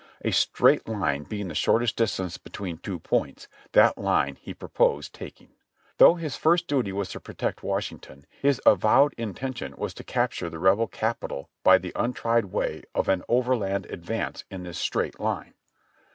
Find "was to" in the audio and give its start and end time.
6.93-7.19, 9.77-10.03